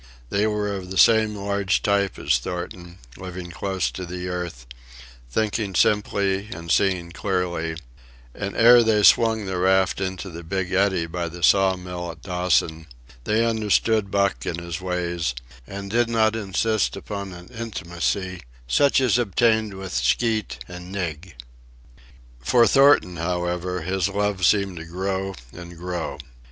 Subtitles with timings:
[0.31, 4.65] They were of the same large type as Thornton, living close to the earth,
[5.29, 7.77] thinking simply and seeing clearly;
[8.33, 12.23] and ere they swung the raft into the big eddy by the saw mill at
[12.23, 12.87] Dawson,
[13.25, 15.35] they understood Buck and his ways,
[15.67, 21.35] and did not insist upon an intimacy such as obtained with Skeet and Nig.
[22.39, 26.17] For Thornton, however, his love seemed to grow and grow.